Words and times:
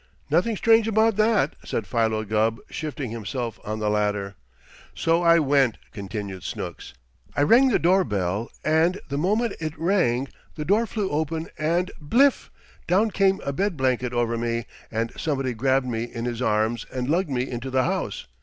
"Nothing 0.31 0.57
strange 0.57 0.87
about 0.87 1.15
that," 1.17 1.55
said 1.63 1.85
Philo 1.85 2.23
Gubb, 2.23 2.59
shifting 2.71 3.11
himself 3.11 3.59
on 3.63 3.77
the 3.77 3.87
ladder. 3.87 4.33
"So 4.95 5.21
I 5.21 5.37
went," 5.37 5.77
continued 5.91 6.41
Snooks. 6.41 6.95
"I 7.35 7.43
rang 7.43 7.67
the 7.67 7.77
doorbell 7.77 8.49
and, 8.65 8.99
the 9.09 9.19
moment 9.19 9.53
it 9.59 9.77
rang, 9.77 10.27
the 10.55 10.65
door 10.65 10.87
flew 10.87 11.11
open 11.11 11.49
and 11.55 11.91
bliff! 12.01 12.49
down 12.87 13.11
came 13.11 13.41
a 13.45 13.53
bed 13.53 13.77
blanket 13.77 14.11
over 14.11 14.39
me 14.39 14.65
and 14.89 15.11
somebody 15.17 15.53
grabbed 15.53 15.85
me 15.85 16.05
in 16.05 16.25
his 16.25 16.41
arms 16.41 16.87
and 16.91 17.07
lugged 17.07 17.29
me 17.29 17.47
into 17.47 17.69
the 17.69 17.83
house. 17.83 18.25